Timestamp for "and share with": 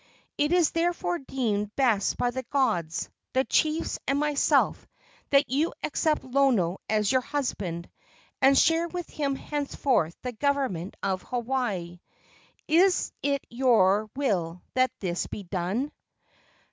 8.41-9.07